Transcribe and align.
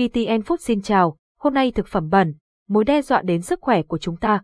VTN 0.00 0.40
Food 0.40 0.56
xin 0.56 0.82
chào, 0.82 1.16
hôm 1.38 1.54
nay 1.54 1.70
thực 1.70 1.86
phẩm 1.86 2.08
bẩn, 2.10 2.34
mối 2.68 2.84
đe 2.84 3.02
dọa 3.02 3.22
đến 3.22 3.42
sức 3.42 3.58
khỏe 3.62 3.82
của 3.82 3.98
chúng 3.98 4.16
ta. 4.16 4.42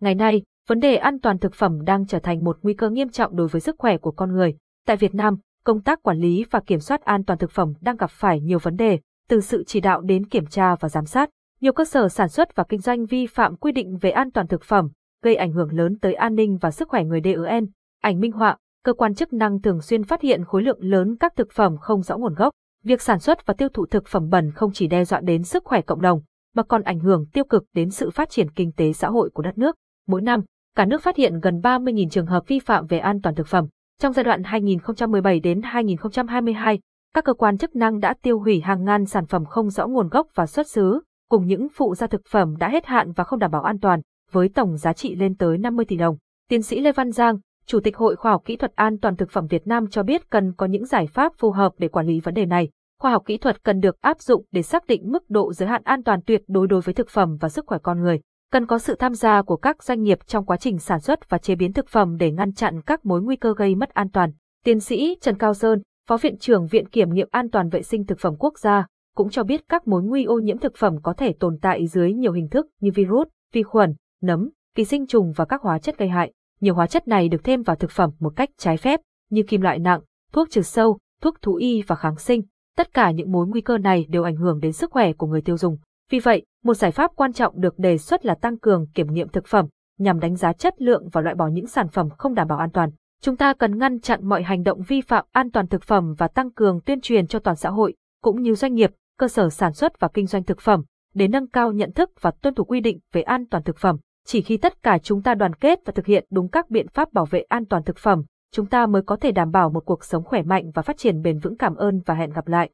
Ngày 0.00 0.14
nay, 0.14 0.42
vấn 0.68 0.80
đề 0.80 0.96
an 0.96 1.20
toàn 1.20 1.38
thực 1.38 1.54
phẩm 1.54 1.84
đang 1.84 2.06
trở 2.06 2.18
thành 2.18 2.44
một 2.44 2.58
nguy 2.62 2.74
cơ 2.74 2.90
nghiêm 2.90 3.08
trọng 3.08 3.36
đối 3.36 3.48
với 3.48 3.60
sức 3.60 3.76
khỏe 3.78 3.98
của 3.98 4.10
con 4.10 4.32
người. 4.32 4.56
Tại 4.86 4.96
Việt 4.96 5.14
Nam, 5.14 5.36
công 5.64 5.82
tác 5.82 6.02
quản 6.02 6.18
lý 6.18 6.44
và 6.50 6.60
kiểm 6.60 6.80
soát 6.80 7.02
an 7.02 7.24
toàn 7.24 7.38
thực 7.38 7.50
phẩm 7.50 7.72
đang 7.80 7.96
gặp 7.96 8.10
phải 8.10 8.40
nhiều 8.40 8.58
vấn 8.58 8.76
đề, 8.76 9.00
từ 9.28 9.40
sự 9.40 9.64
chỉ 9.66 9.80
đạo 9.80 10.00
đến 10.00 10.26
kiểm 10.26 10.46
tra 10.46 10.74
và 10.74 10.88
giám 10.88 11.06
sát. 11.06 11.30
Nhiều 11.60 11.72
cơ 11.72 11.84
sở 11.84 12.08
sản 12.08 12.28
xuất 12.28 12.56
và 12.56 12.64
kinh 12.68 12.80
doanh 12.80 13.06
vi 13.06 13.26
phạm 13.26 13.56
quy 13.56 13.72
định 13.72 13.96
về 13.96 14.10
an 14.10 14.30
toàn 14.30 14.46
thực 14.46 14.64
phẩm, 14.64 14.88
gây 15.22 15.36
ảnh 15.36 15.52
hưởng 15.52 15.72
lớn 15.72 15.98
tới 16.00 16.14
an 16.14 16.34
ninh 16.34 16.58
và 16.60 16.70
sức 16.70 16.88
khỏe 16.88 17.04
người 17.04 17.20
DEN. 17.24 17.66
Ảnh 18.02 18.20
minh 18.20 18.32
họa, 18.32 18.56
cơ 18.84 18.92
quan 18.92 19.14
chức 19.14 19.32
năng 19.32 19.62
thường 19.62 19.80
xuyên 19.80 20.04
phát 20.04 20.20
hiện 20.20 20.44
khối 20.44 20.62
lượng 20.62 20.78
lớn 20.80 21.16
các 21.20 21.36
thực 21.36 21.52
phẩm 21.52 21.76
không 21.76 22.02
rõ 22.02 22.16
nguồn 22.16 22.34
gốc. 22.34 22.52
Việc 22.88 23.02
sản 23.02 23.18
xuất 23.18 23.46
và 23.46 23.54
tiêu 23.54 23.68
thụ 23.68 23.86
thực 23.86 24.06
phẩm 24.06 24.28
bẩn 24.28 24.50
không 24.50 24.72
chỉ 24.72 24.86
đe 24.86 25.04
dọa 25.04 25.20
đến 25.20 25.42
sức 25.42 25.64
khỏe 25.64 25.80
cộng 25.80 26.00
đồng, 26.00 26.20
mà 26.54 26.62
còn 26.62 26.82
ảnh 26.82 27.00
hưởng 27.00 27.26
tiêu 27.32 27.44
cực 27.44 27.64
đến 27.74 27.90
sự 27.90 28.10
phát 28.10 28.30
triển 28.30 28.50
kinh 28.50 28.72
tế 28.72 28.92
xã 28.92 29.08
hội 29.08 29.30
của 29.34 29.42
đất 29.42 29.58
nước. 29.58 29.76
Mỗi 30.06 30.22
năm, 30.22 30.40
cả 30.76 30.84
nước 30.84 31.02
phát 31.02 31.16
hiện 31.16 31.40
gần 31.40 31.60
30.000 31.60 32.08
trường 32.08 32.26
hợp 32.26 32.42
vi 32.46 32.58
phạm 32.58 32.86
về 32.86 32.98
an 32.98 33.20
toàn 33.22 33.34
thực 33.34 33.46
phẩm. 33.46 33.66
Trong 34.00 34.12
giai 34.12 34.24
đoạn 34.24 34.42
2017 34.42 35.40
đến 35.40 35.60
2022, 35.64 36.80
các 37.14 37.24
cơ 37.24 37.34
quan 37.34 37.58
chức 37.58 37.76
năng 37.76 38.00
đã 38.00 38.14
tiêu 38.22 38.38
hủy 38.38 38.60
hàng 38.60 38.84
ngàn 38.84 39.06
sản 39.06 39.26
phẩm 39.26 39.44
không 39.44 39.70
rõ 39.70 39.86
nguồn 39.86 40.08
gốc 40.08 40.26
và 40.34 40.46
xuất 40.46 40.68
xứ, 40.68 41.00
cùng 41.30 41.46
những 41.46 41.68
phụ 41.74 41.94
gia 41.94 42.06
thực 42.06 42.22
phẩm 42.30 42.56
đã 42.56 42.68
hết 42.68 42.86
hạn 42.86 43.12
và 43.12 43.24
không 43.24 43.38
đảm 43.38 43.50
bảo 43.50 43.62
an 43.62 43.78
toàn, 43.80 44.00
với 44.32 44.48
tổng 44.48 44.76
giá 44.76 44.92
trị 44.92 45.14
lên 45.14 45.36
tới 45.36 45.58
50 45.58 45.84
tỷ 45.84 45.96
đồng. 45.96 46.16
Tiến 46.48 46.62
sĩ 46.62 46.80
Lê 46.80 46.92
Văn 46.92 47.10
Giang, 47.10 47.38
Chủ 47.66 47.80
tịch 47.80 47.96
Hội 47.96 48.16
Khoa 48.16 48.32
học 48.32 48.42
Kỹ 48.44 48.56
thuật 48.56 48.72
An 48.74 48.98
toàn 48.98 49.16
thực 49.16 49.30
phẩm 49.30 49.46
Việt 49.46 49.66
Nam 49.66 49.86
cho 49.86 50.02
biết 50.02 50.30
cần 50.30 50.52
có 50.56 50.66
những 50.66 50.86
giải 50.86 51.06
pháp 51.06 51.32
phù 51.38 51.50
hợp 51.50 51.72
để 51.78 51.88
quản 51.88 52.06
lý 52.06 52.20
vấn 52.20 52.34
đề 52.34 52.46
này. 52.46 52.68
Khoa 53.02 53.10
học 53.10 53.22
kỹ 53.26 53.38
thuật 53.38 53.64
cần 53.64 53.80
được 53.80 54.00
áp 54.00 54.20
dụng 54.20 54.44
để 54.52 54.62
xác 54.62 54.86
định 54.86 55.02
mức 55.12 55.30
độ 55.30 55.52
giới 55.52 55.68
hạn 55.68 55.82
an 55.84 56.02
toàn 56.02 56.20
tuyệt 56.26 56.42
đối 56.48 56.66
đối 56.66 56.80
với 56.80 56.94
thực 56.94 57.08
phẩm 57.08 57.36
và 57.40 57.48
sức 57.48 57.66
khỏe 57.66 57.78
con 57.82 58.00
người. 58.00 58.20
Cần 58.52 58.66
có 58.66 58.78
sự 58.78 58.94
tham 58.94 59.14
gia 59.14 59.42
của 59.42 59.56
các 59.56 59.82
doanh 59.82 60.02
nghiệp 60.02 60.18
trong 60.26 60.46
quá 60.46 60.56
trình 60.56 60.78
sản 60.78 61.00
xuất 61.00 61.30
và 61.30 61.38
chế 61.38 61.54
biến 61.54 61.72
thực 61.72 61.88
phẩm 61.88 62.16
để 62.16 62.30
ngăn 62.32 62.52
chặn 62.52 62.82
các 62.82 63.06
mối 63.06 63.22
nguy 63.22 63.36
cơ 63.36 63.54
gây 63.56 63.74
mất 63.74 63.90
an 63.90 64.10
toàn. 64.10 64.32
Tiến 64.64 64.80
sĩ 64.80 65.16
Trần 65.20 65.38
Cao 65.38 65.54
Sơn, 65.54 65.82
Phó 66.08 66.16
Viện 66.16 66.38
trưởng 66.38 66.66
Viện 66.66 66.88
Kiểm 66.88 67.14
nghiệm 67.14 67.28
An 67.30 67.50
toàn 67.50 67.68
Vệ 67.68 67.82
sinh 67.82 68.06
Thực 68.06 68.18
phẩm 68.18 68.34
Quốc 68.38 68.58
gia, 68.58 68.86
cũng 69.14 69.30
cho 69.30 69.44
biết 69.44 69.60
các 69.68 69.88
mối 69.88 70.02
nguy 70.02 70.24
ô 70.24 70.38
nhiễm 70.38 70.58
thực 70.58 70.76
phẩm 70.76 70.96
có 71.02 71.12
thể 71.12 71.32
tồn 71.40 71.58
tại 71.62 71.86
dưới 71.86 72.12
nhiều 72.12 72.32
hình 72.32 72.48
thức 72.48 72.66
như 72.80 72.90
virus, 72.94 73.28
vi 73.52 73.62
khuẩn, 73.62 73.94
nấm, 74.22 74.50
ký 74.74 74.84
sinh 74.84 75.06
trùng 75.06 75.32
và 75.36 75.44
các 75.44 75.62
hóa 75.62 75.78
chất 75.78 75.98
gây 75.98 76.08
hại. 76.08 76.32
Nhiều 76.60 76.74
hóa 76.74 76.86
chất 76.86 77.08
này 77.08 77.28
được 77.28 77.44
thêm 77.44 77.62
vào 77.62 77.76
thực 77.76 77.90
phẩm 77.90 78.10
một 78.18 78.32
cách 78.36 78.48
trái 78.58 78.76
phép, 78.76 79.00
như 79.30 79.42
kim 79.42 79.60
loại 79.60 79.78
nặng, 79.78 80.00
thuốc 80.32 80.50
trừ 80.50 80.62
sâu, 80.62 80.98
thuốc 81.22 81.42
thú 81.42 81.54
y 81.54 81.82
và 81.82 81.96
kháng 81.96 82.16
sinh. 82.16 82.42
Tất 82.78 82.94
cả 82.94 83.10
những 83.10 83.32
mối 83.32 83.46
nguy 83.46 83.60
cơ 83.60 83.78
này 83.78 84.06
đều 84.08 84.22
ảnh 84.22 84.36
hưởng 84.36 84.60
đến 84.60 84.72
sức 84.72 84.90
khỏe 84.90 85.12
của 85.12 85.26
người 85.26 85.40
tiêu 85.40 85.56
dùng. 85.56 85.78
Vì 86.10 86.20
vậy, 86.20 86.44
một 86.64 86.74
giải 86.74 86.90
pháp 86.90 87.10
quan 87.16 87.32
trọng 87.32 87.60
được 87.60 87.78
đề 87.78 87.98
xuất 87.98 88.26
là 88.26 88.34
tăng 88.34 88.58
cường 88.58 88.86
kiểm 88.94 89.12
nghiệm 89.12 89.28
thực 89.28 89.46
phẩm, 89.46 89.66
nhằm 89.98 90.20
đánh 90.20 90.36
giá 90.36 90.52
chất 90.52 90.82
lượng 90.82 91.08
và 91.12 91.20
loại 91.20 91.34
bỏ 91.34 91.46
những 91.46 91.66
sản 91.66 91.88
phẩm 91.88 92.08
không 92.18 92.34
đảm 92.34 92.48
bảo 92.48 92.58
an 92.58 92.70
toàn. 92.70 92.90
Chúng 93.22 93.36
ta 93.36 93.54
cần 93.54 93.78
ngăn 93.78 94.00
chặn 94.00 94.28
mọi 94.28 94.42
hành 94.42 94.62
động 94.62 94.82
vi 94.88 95.00
phạm 95.00 95.24
an 95.32 95.50
toàn 95.50 95.66
thực 95.66 95.82
phẩm 95.82 96.14
và 96.18 96.28
tăng 96.28 96.50
cường 96.50 96.80
tuyên 96.80 97.00
truyền 97.00 97.26
cho 97.26 97.38
toàn 97.38 97.56
xã 97.56 97.70
hội, 97.70 97.94
cũng 98.22 98.42
như 98.42 98.54
doanh 98.54 98.74
nghiệp, 98.74 98.90
cơ 99.18 99.28
sở 99.28 99.50
sản 99.50 99.72
xuất 99.72 100.00
và 100.00 100.08
kinh 100.08 100.26
doanh 100.26 100.44
thực 100.44 100.60
phẩm, 100.60 100.84
để 101.14 101.28
nâng 101.28 101.48
cao 101.48 101.72
nhận 101.72 101.92
thức 101.92 102.10
và 102.20 102.30
tuân 102.30 102.54
thủ 102.54 102.64
quy 102.64 102.80
định 102.80 102.98
về 103.12 103.22
an 103.22 103.46
toàn 103.46 103.62
thực 103.62 103.76
phẩm. 103.78 103.96
Chỉ 104.26 104.42
khi 104.42 104.56
tất 104.56 104.82
cả 104.82 104.98
chúng 104.98 105.22
ta 105.22 105.34
đoàn 105.34 105.54
kết 105.54 105.78
và 105.84 105.92
thực 105.96 106.06
hiện 106.06 106.26
đúng 106.30 106.48
các 106.48 106.70
biện 106.70 106.88
pháp 106.88 107.12
bảo 107.12 107.26
vệ 107.26 107.40
an 107.40 107.64
toàn 107.64 107.82
thực 107.82 107.98
phẩm, 107.98 108.22
chúng 108.52 108.66
ta 108.66 108.86
mới 108.86 109.02
có 109.02 109.16
thể 109.16 109.32
đảm 109.32 109.50
bảo 109.50 109.70
một 109.70 109.84
cuộc 109.84 110.04
sống 110.04 110.24
khỏe 110.24 110.42
mạnh 110.42 110.70
và 110.74 110.82
phát 110.82 110.96
triển 110.98 111.22
bền 111.22 111.38
vững. 111.38 111.56
Cảm 111.56 111.74
ơn 111.74 112.00
và 112.06 112.14
hẹn 112.14 112.30
gặp 112.30 112.48
lại. 112.48 112.66